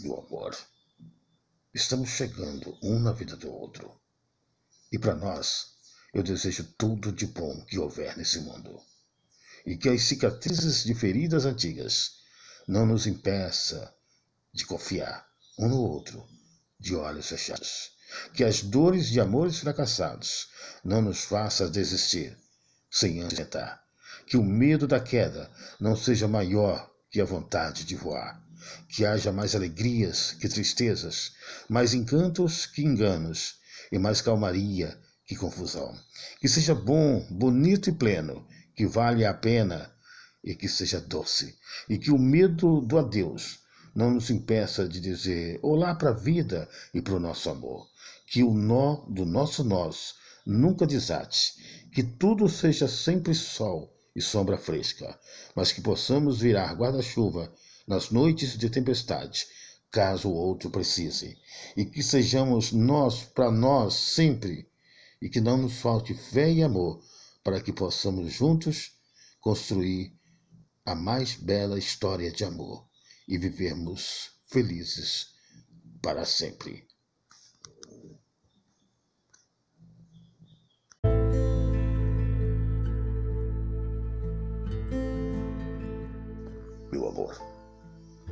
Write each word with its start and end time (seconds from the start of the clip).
Meu 0.00 0.16
amor, 0.20 0.56
estamos 1.74 2.10
chegando 2.10 2.78
um 2.80 3.00
na 3.00 3.10
vida 3.10 3.34
do 3.34 3.52
outro. 3.52 4.00
E 4.92 4.98
para 4.98 5.16
nós, 5.16 5.72
eu 6.14 6.22
desejo 6.22 6.62
tudo 6.78 7.10
de 7.10 7.26
bom 7.26 7.64
que 7.64 7.80
houver 7.80 8.16
nesse 8.16 8.38
mundo. 8.38 8.80
E 9.66 9.76
que 9.76 9.88
as 9.88 10.02
cicatrizes 10.02 10.84
de 10.84 10.94
feridas 10.94 11.44
antigas 11.44 12.12
não 12.68 12.86
nos 12.86 13.08
impeça 13.08 13.92
de 14.54 14.64
confiar 14.64 15.28
um 15.58 15.68
no 15.68 15.80
outro, 15.80 16.24
de 16.78 16.94
olhos 16.94 17.26
fechados. 17.26 17.90
Que 18.34 18.44
as 18.44 18.62
dores 18.62 19.08
de 19.08 19.20
amores 19.20 19.58
fracassados 19.58 20.48
não 20.84 21.02
nos 21.02 21.24
façam 21.24 21.68
desistir, 21.68 22.38
sem 22.88 23.20
antes 23.20 23.36
tentar. 23.36 23.84
Que 24.28 24.36
o 24.36 24.44
medo 24.44 24.86
da 24.86 25.00
queda 25.00 25.50
não 25.80 25.96
seja 25.96 26.28
maior 26.28 26.88
que 27.10 27.20
a 27.20 27.24
vontade 27.24 27.84
de 27.84 27.96
voar. 27.96 28.46
Que 28.88 29.04
haja 29.04 29.32
mais 29.32 29.54
alegrias 29.54 30.32
que 30.32 30.48
tristezas, 30.48 31.32
mais 31.68 31.94
encantos 31.94 32.66
que 32.66 32.82
enganos, 32.82 33.56
e 33.90 33.98
mais 33.98 34.20
calmaria 34.20 34.98
que 35.26 35.36
confusão. 35.36 35.94
Que 36.40 36.48
seja 36.48 36.74
bom, 36.74 37.26
bonito 37.30 37.90
e 37.90 37.92
pleno, 37.92 38.46
que 38.74 38.86
vale 38.86 39.24
a 39.24 39.34
pena 39.34 39.92
e 40.42 40.54
que 40.54 40.68
seja 40.68 41.00
doce. 41.00 41.56
E 41.88 41.98
que 41.98 42.10
o 42.10 42.18
medo 42.18 42.80
do 42.80 42.98
adeus 42.98 43.60
não 43.94 44.10
nos 44.10 44.30
impeça 44.30 44.88
de 44.88 45.00
dizer 45.00 45.58
olá 45.62 45.94
para 45.94 46.10
a 46.10 46.14
vida 46.14 46.68
e 46.94 47.02
para 47.02 47.14
o 47.14 47.20
nosso 47.20 47.50
amor. 47.50 47.86
Que 48.26 48.42
o 48.42 48.54
nó 48.54 49.04
do 49.08 49.24
nosso 49.24 49.64
nós 49.64 50.14
nunca 50.46 50.86
desate. 50.86 51.54
Que 51.92 52.02
tudo 52.02 52.48
seja 52.48 52.88
sempre 52.88 53.34
sol 53.34 53.94
e 54.14 54.20
sombra 54.20 54.56
fresca, 54.56 55.18
mas 55.54 55.72
que 55.72 55.80
possamos 55.80 56.40
virar 56.40 56.74
guarda-chuva 56.74 57.52
nas 57.88 58.10
noites 58.10 58.58
de 58.58 58.68
tempestade, 58.68 59.46
caso 59.90 60.28
o 60.28 60.34
outro 60.34 60.68
precise. 60.70 61.38
E 61.74 61.86
que 61.86 62.02
sejamos 62.02 62.70
nós 62.70 63.24
para 63.24 63.50
nós 63.50 63.94
sempre 63.94 64.70
e 65.20 65.28
que 65.28 65.40
não 65.40 65.56
nos 65.56 65.80
falte 65.80 66.14
fé 66.14 66.52
e 66.52 66.62
amor 66.62 67.02
para 67.42 67.60
que 67.60 67.72
possamos 67.72 68.30
juntos 68.30 68.92
construir 69.40 70.12
a 70.84 70.94
mais 70.94 71.34
bela 71.34 71.78
história 71.78 72.30
de 72.30 72.44
amor 72.44 72.86
e 73.26 73.38
vivermos 73.38 74.32
felizes 74.46 75.28
para 76.02 76.24
sempre. 76.24 76.87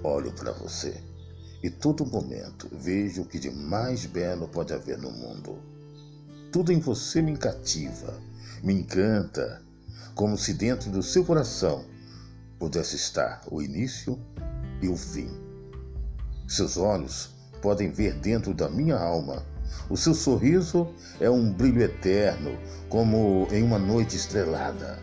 Olho 0.06 0.32
para 0.32 0.52
você 0.52 1.02
e 1.62 1.70
todo 1.70 2.06
momento 2.06 2.68
vejo 2.72 3.22
o 3.22 3.26
que 3.26 3.38
de 3.38 3.50
mais 3.50 4.06
belo 4.06 4.46
pode 4.48 4.72
haver 4.72 4.98
no 4.98 5.10
mundo 5.10 5.58
tudo 6.56 6.72
em 6.72 6.78
você 6.78 7.20
me 7.20 7.36
cativa, 7.36 8.14
me 8.62 8.72
encanta, 8.72 9.60
como 10.14 10.38
se 10.38 10.54
dentro 10.54 10.90
do 10.90 11.02
seu 11.02 11.22
coração 11.22 11.84
pudesse 12.58 12.96
estar 12.96 13.42
o 13.50 13.60
início 13.60 14.18
e 14.80 14.88
o 14.88 14.96
fim. 14.96 15.28
Seus 16.48 16.78
olhos 16.78 17.28
podem 17.60 17.90
ver 17.90 18.14
dentro 18.14 18.54
da 18.54 18.70
minha 18.70 18.96
alma. 18.96 19.44
O 19.90 19.98
seu 19.98 20.14
sorriso 20.14 20.88
é 21.20 21.28
um 21.28 21.52
brilho 21.52 21.82
eterno, 21.82 22.58
como 22.88 23.46
em 23.50 23.62
uma 23.62 23.78
noite 23.78 24.16
estrelada. 24.16 24.98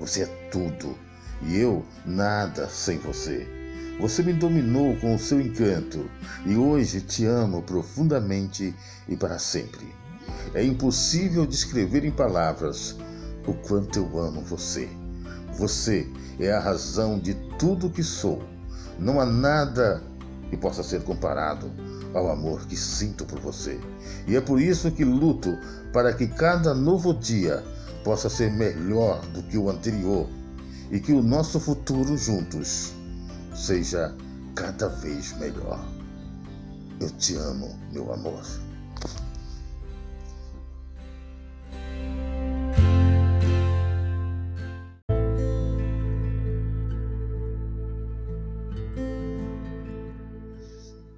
Você 0.00 0.22
é 0.22 0.48
tudo 0.50 0.98
e 1.42 1.58
eu 1.58 1.86
nada 2.04 2.68
sem 2.68 2.98
você. 2.98 3.61
Você 4.00 4.22
me 4.22 4.32
dominou 4.32 4.96
com 4.96 5.14
o 5.14 5.18
seu 5.18 5.40
encanto 5.40 6.10
e 6.46 6.56
hoje 6.56 7.00
te 7.00 7.24
amo 7.26 7.62
profundamente 7.62 8.74
e 9.06 9.16
para 9.16 9.38
sempre. 9.38 9.94
É 10.54 10.64
impossível 10.64 11.46
descrever 11.46 12.04
em 12.04 12.10
palavras 12.10 12.96
o 13.46 13.52
quanto 13.54 13.98
eu 13.98 14.18
amo 14.18 14.40
você. 14.40 14.88
Você 15.54 16.08
é 16.40 16.50
a 16.50 16.58
razão 16.58 17.18
de 17.18 17.34
tudo 17.58 17.90
que 17.90 18.02
sou. 18.02 18.42
Não 18.98 19.20
há 19.20 19.26
nada 19.26 20.02
que 20.48 20.56
possa 20.56 20.82
ser 20.82 21.02
comparado 21.02 21.70
ao 22.14 22.30
amor 22.30 22.66
que 22.66 22.76
sinto 22.76 23.24
por 23.24 23.38
você. 23.40 23.78
E 24.26 24.36
é 24.36 24.40
por 24.40 24.60
isso 24.60 24.90
que 24.90 25.04
luto 25.04 25.56
para 25.92 26.12
que 26.12 26.26
cada 26.26 26.74
novo 26.74 27.14
dia 27.14 27.62
possa 28.02 28.28
ser 28.28 28.50
melhor 28.50 29.20
do 29.28 29.42
que 29.42 29.58
o 29.58 29.70
anterior 29.70 30.28
e 30.90 30.98
que 30.98 31.12
o 31.12 31.22
nosso 31.22 31.60
futuro 31.60 32.16
juntos 32.16 32.94
seja 33.54 34.14
cada 34.54 34.88
vez 34.88 35.36
melhor. 35.38 35.84
Eu 37.00 37.10
te 37.10 37.34
amo, 37.36 37.78
meu 37.90 38.12
amor. 38.12 38.42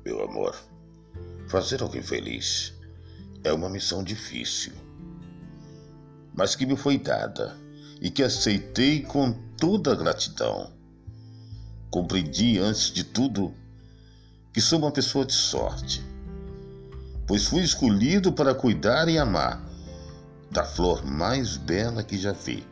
Meu 0.05 0.22
amor, 0.22 0.56
fazer 1.49 1.83
alguém 1.83 2.03
feliz 2.03 2.75
é 3.43 3.53
uma 3.53 3.69
missão 3.69 4.03
difícil, 4.03 4.72
mas 6.34 6.55
que 6.56 6.66
me 6.66 6.77
foi 6.77 6.99
dada 6.99 7.56
e 8.01 8.11
que 8.11 8.22
aceitei 8.22 9.03
com 9.03 9.33
toda 9.56 9.95
gratidão. 9.95 10.72
Compreendi, 11.94 12.59
antes 12.59 12.91
de 12.91 13.05
tudo, 13.05 13.55
que 14.53 14.60
sou 14.60 14.81
uma 14.81 14.91
pessoa 14.91 15.25
de 15.25 15.32
sorte, 15.32 16.05
pois 17.25 17.47
fui 17.47 17.62
escolhido 17.62 18.32
para 18.32 18.53
cuidar 18.53 19.09
e 19.09 19.16
amar 19.16 19.65
da 20.50 20.65
flor 20.65 21.06
mais 21.06 21.56
bela 21.56 22.03
que 22.03 22.19
já 22.19 22.33
vi, 22.33 22.66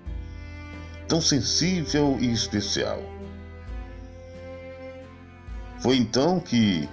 tão 1.06 1.20
sensível 1.20 2.18
e 2.20 2.32
especial. 2.32 3.00
Foi 5.78 5.98
então 5.98 6.40
que 6.40 6.88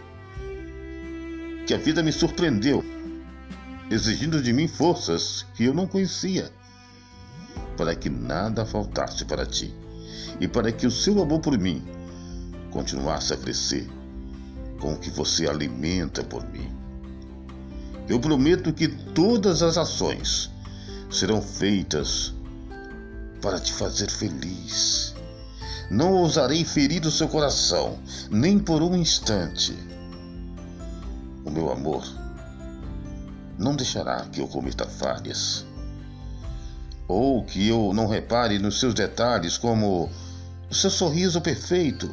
que 1.66 1.74
a 1.74 1.80
vida 1.80 2.04
me 2.04 2.12
surpreendeu, 2.12 2.86
exigindo 3.90 4.40
de 4.40 4.54
mim 4.54 4.68
forças 4.68 5.48
que 5.56 5.64
eu 5.64 5.74
não 5.74 5.88
conhecia, 5.88 6.52
para 7.76 7.96
que 7.96 8.08
nada 8.08 8.68
faltasse 8.68 9.26
para 9.26 9.48
ti 9.48 9.74
e 10.40 10.48
para 10.48 10.72
que 10.72 10.86
o 10.86 10.92
seu 10.92 11.24
amor 11.24 11.40
por 11.40 11.58
mim 11.58 11.98
continuasse 12.72 13.34
a 13.34 13.38
crescer 13.38 13.90
com 14.80 14.94
o 14.94 14.98
que 14.98 15.10
você 15.10 15.48
alimenta 15.48 16.24
por 16.24 16.46
mim. 16.50 16.72
Eu 18.08 18.20
prometo 18.20 18.74
que 18.74 18.88
todas 18.88 19.62
as 19.62 19.78
ações 19.78 20.50
serão 21.12 21.42
feitas 21.42 22.34
para 23.42 23.60
te 23.60 23.74
fazer 23.74 24.10
feliz. 24.10 25.14
Não 25.90 26.14
ousarei 26.14 26.64
ferir 26.64 27.06
o 27.06 27.12
seu 27.12 27.28
coração, 27.28 27.98
nem 28.30 28.60
por 28.60 28.82
um 28.82 28.96
instante 28.96 29.76
o 31.44 31.50
meu 31.50 31.72
amor 31.72 32.04
não 33.60 33.76
deixará 33.76 34.26
que 34.32 34.40
eu 34.40 34.48
cometa 34.48 34.86
falhas, 34.86 35.66
ou 37.08 37.44
que 37.44 37.68
eu 37.68 37.92
não 37.94 38.08
repare 38.08 38.58
nos 38.58 38.80
seus 38.80 38.94
detalhes, 38.94 39.58
como 39.58 40.10
o 40.70 40.74
seu 40.74 40.90
sorriso 40.90 41.42
perfeito, 41.42 42.10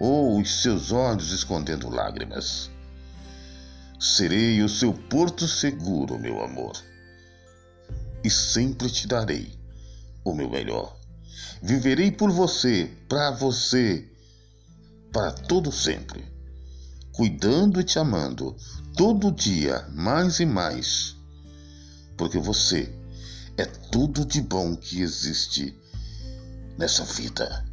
ou 0.00 0.40
os 0.40 0.62
seus 0.62 0.90
olhos 0.90 1.30
escondendo 1.30 1.88
lágrimas. 1.88 2.68
Serei 4.00 4.60
o 4.62 4.68
seu 4.68 4.92
porto 4.92 5.46
seguro, 5.46 6.18
meu 6.18 6.42
amor, 6.42 6.72
e 8.24 8.30
sempre 8.30 8.90
te 8.90 9.06
darei 9.06 9.56
o 10.24 10.34
meu 10.34 10.50
melhor. 10.50 10.98
Viverei 11.62 12.10
por 12.10 12.32
você, 12.32 12.90
para 13.08 13.30
você, 13.30 14.10
para 15.12 15.30
todo 15.30 15.70
sempre 15.70 16.30
cuidando 17.20 17.78
e 17.78 17.84
te 17.84 17.98
amando 17.98 18.56
todo 18.96 19.30
dia 19.30 19.86
mais 19.92 20.40
e 20.40 20.46
mais, 20.46 21.14
porque 22.16 22.38
você 22.38 22.90
é 23.58 23.66
tudo 23.66 24.24
de 24.24 24.40
bom 24.40 24.74
que 24.74 25.02
existe 25.02 25.78
nessa 26.78 27.04
vida. 27.04 27.69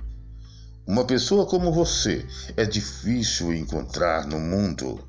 Uma 0.87 1.03
pessoa 1.03 1.45
como 1.45 1.69
você 1.69 2.25
é 2.55 2.63
difícil 2.63 3.53
encontrar 3.53 4.25
no 4.25 4.39
mundo. 4.39 5.05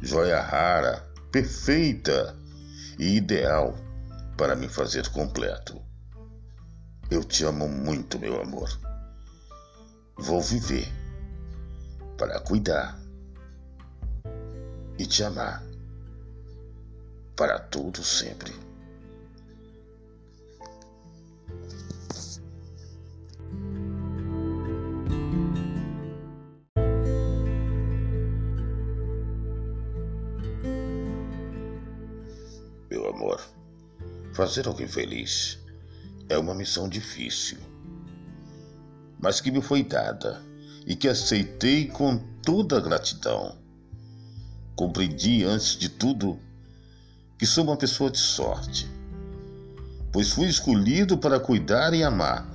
Joia 0.00 0.40
rara, 0.40 1.04
perfeita 1.32 2.36
e 2.96 3.16
ideal 3.16 3.74
para 4.36 4.54
me 4.54 4.68
fazer 4.68 5.08
completo. 5.08 5.82
Eu 7.10 7.24
te 7.24 7.42
amo 7.42 7.68
muito, 7.68 8.20
meu 8.20 8.40
amor. 8.40 8.70
Vou 10.16 10.40
viver 10.40 10.86
para 12.16 12.38
cuidar 12.38 12.96
e 14.96 15.04
te 15.04 15.24
amar 15.24 15.60
para 17.34 17.58
todo 17.58 18.04
sempre. 18.04 18.65
Amor, 33.16 33.40
fazer 34.34 34.66
alguém 34.66 34.86
feliz 34.86 35.58
é 36.28 36.36
uma 36.36 36.54
missão 36.54 36.86
difícil, 36.86 37.56
mas 39.18 39.40
que 39.40 39.50
me 39.50 39.62
foi 39.62 39.82
dada 39.82 40.42
e 40.86 40.94
que 40.94 41.08
aceitei 41.08 41.86
com 41.86 42.18
toda 42.42 42.80
gratidão. 42.80 43.56
Compreendi, 44.76 45.44
antes 45.44 45.78
de 45.78 45.88
tudo, 45.88 46.38
que 47.38 47.46
sou 47.46 47.64
uma 47.64 47.76
pessoa 47.76 48.10
de 48.10 48.18
sorte, 48.18 48.86
pois 50.12 50.30
fui 50.30 50.46
escolhido 50.46 51.16
para 51.16 51.40
cuidar 51.40 51.94
e 51.94 52.04
amar 52.04 52.46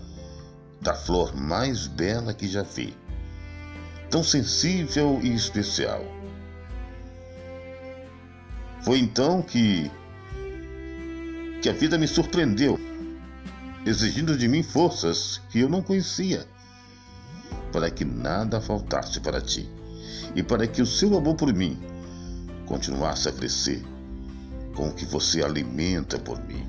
da 0.79 0.93
flor 0.93 1.35
mais 1.35 1.87
bela 1.87 2.33
que 2.33 2.47
já 2.47 2.61
vi, 2.61 2.95
tão 4.11 4.23
sensível 4.23 5.19
e 5.23 5.33
especial. 5.33 6.03
Foi 8.83 8.99
então 8.99 9.41
que 9.41 9.91
que 11.61 11.69
a 11.69 11.73
vida 11.73 11.95
me 11.95 12.07
surpreendeu, 12.07 12.79
exigindo 13.85 14.35
de 14.35 14.47
mim 14.47 14.63
forças 14.63 15.39
que 15.51 15.59
eu 15.59 15.69
não 15.69 15.81
conhecia, 15.83 16.45
para 17.71 17.91
que 17.91 18.03
nada 18.03 18.59
faltasse 18.59 19.19
para 19.19 19.39
ti 19.39 19.69
e 20.35 20.41
para 20.41 20.65
que 20.65 20.81
o 20.81 20.85
seu 20.85 21.15
amor 21.15 21.35
por 21.35 21.53
mim 21.53 21.79
continuasse 22.65 23.29
a 23.29 23.31
crescer 23.31 23.83
com 24.75 24.89
o 24.89 24.93
que 24.93 25.05
você 25.05 25.43
alimenta 25.43 26.17
por 26.17 26.43
mim. 26.45 26.65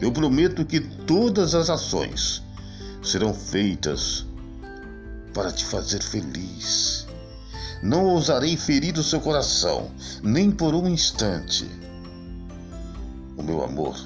Eu 0.00 0.12
prometo 0.12 0.64
que 0.64 0.78
todas 0.80 1.54
as 1.56 1.68
ações 1.68 2.42
serão 3.02 3.34
feitas 3.34 4.24
para 5.34 5.50
te 5.50 5.64
fazer 5.64 6.00
feliz. 6.00 7.06
Não 7.82 8.04
ousarei 8.04 8.56
ferir 8.56 8.96
o 8.98 9.02
seu 9.02 9.20
coração, 9.20 9.90
nem 10.22 10.50
por 10.50 10.74
um 10.74 10.86
instante. 10.86 11.68
O 13.38 13.42
meu 13.42 13.62
amor 13.62 13.96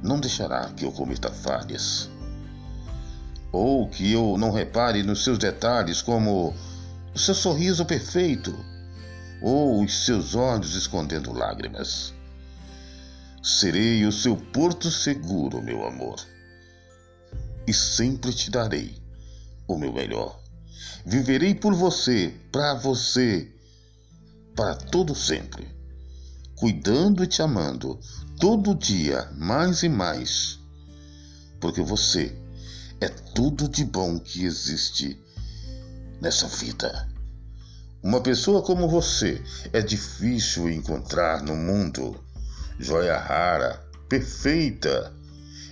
não 0.00 0.20
deixará 0.20 0.70
que 0.70 0.84
eu 0.84 0.92
cometa 0.92 1.28
falhas, 1.28 2.08
ou 3.50 3.88
que 3.88 4.12
eu 4.12 4.38
não 4.38 4.52
repare 4.52 5.02
nos 5.02 5.24
seus 5.24 5.38
detalhes, 5.38 6.00
como 6.00 6.54
o 7.12 7.18
seu 7.18 7.34
sorriso 7.34 7.84
perfeito, 7.84 8.54
ou 9.42 9.82
os 9.82 10.04
seus 10.04 10.36
olhos 10.36 10.76
escondendo 10.76 11.32
lágrimas. 11.32 12.14
Serei 13.42 14.06
o 14.06 14.12
seu 14.12 14.36
porto 14.36 14.88
seguro, 14.88 15.60
meu 15.60 15.84
amor, 15.84 16.20
e 17.66 17.74
sempre 17.74 18.32
te 18.32 18.52
darei 18.52 18.96
o 19.66 19.76
meu 19.76 19.92
melhor. 19.92 20.40
Viverei 21.04 21.56
por 21.56 21.74
você, 21.74 22.32
para 22.52 22.74
você, 22.74 23.52
para 24.54 24.76
todo 24.76 25.12
sempre, 25.12 25.79
cuidando 26.60 27.24
e 27.24 27.26
te 27.26 27.40
amando 27.40 27.98
todo 28.38 28.74
dia 28.74 29.30
mais 29.32 29.82
e 29.82 29.88
mais, 29.88 30.60
porque 31.58 31.80
você 31.80 32.38
é 33.00 33.08
tudo 33.08 33.66
de 33.66 33.82
bom 33.82 34.20
que 34.20 34.44
existe 34.44 35.18
nessa 36.20 36.46
vida. 36.48 37.08
Uma 38.02 38.20
pessoa 38.20 38.62
como 38.62 38.86
você 38.86 39.42
é 39.72 39.80
difícil 39.80 40.70
encontrar 40.70 41.42
no 41.42 41.56
mundo. 41.56 42.22
Joia 42.78 43.18
rara, 43.18 43.82
perfeita 44.06 45.14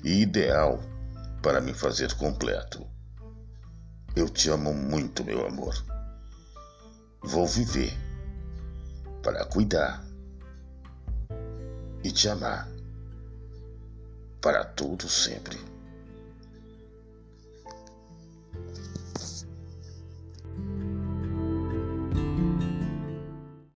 e 0.03 0.23
ideal 0.23 0.83
para 1.43 1.61
me 1.61 1.75
fazer 1.75 2.15
completo. 2.15 2.87
Eu 4.17 4.27
te 4.27 4.49
amo 4.49 4.73
muito, 4.73 5.23
meu 5.23 5.47
amor. 5.47 5.75
Vou 7.23 7.47
viver 7.47 7.93
para 9.23 9.45
cuidar 9.45 10.08
e 12.09 12.13
te 12.13 12.27
amar 12.27 12.67
para 14.41 14.65
todo 14.65 15.07
sempre. 15.11 15.59